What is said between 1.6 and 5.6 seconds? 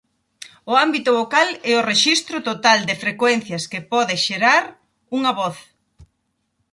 é o rexistro total de frecuencias que pode xerar unha voz.